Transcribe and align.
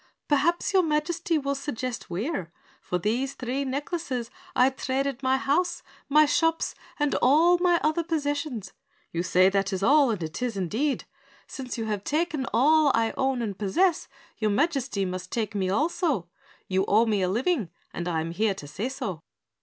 "Perhaps 0.27 0.73
your 0.73 0.81
Majesty 0.81 1.37
will 1.37 1.53
suggest 1.53 2.09
where? 2.09 2.51
For 2.81 2.97
these 2.97 3.35
three 3.35 3.63
necklaces 3.63 4.31
I 4.55 4.71
traded 4.71 5.21
my 5.21 5.37
house, 5.37 5.83
my 6.09 6.25
shops, 6.25 6.73
and 6.97 7.13
all 7.21 7.59
my 7.59 7.79
other 7.83 8.01
possessions. 8.03 8.73
You 9.11 9.21
say 9.21 9.47
that 9.49 9.71
is 9.71 9.83
all, 9.83 10.09
and 10.09 10.23
it 10.23 10.41
is 10.41 10.57
indeed. 10.57 11.05
Since 11.45 11.77
you 11.77 11.85
have 11.85 12.03
taken 12.03 12.47
all 12.51 12.91
I 12.95 13.13
own 13.15 13.43
and 13.43 13.55
possess, 13.55 14.07
your 14.39 14.49
Majesty 14.49 15.05
must 15.05 15.29
take 15.31 15.53
me 15.53 15.69
also. 15.69 16.29
You 16.67 16.83
owe 16.87 17.05
me 17.05 17.21
a 17.21 17.29
living 17.29 17.69
and 17.93 18.07
I 18.07 18.21
am 18.21 18.31
here 18.31 18.55
to 18.55 18.67
say 18.67 18.89
so." 18.89 19.21